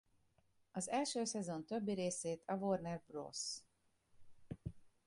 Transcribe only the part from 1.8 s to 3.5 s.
részét a Warner Bros.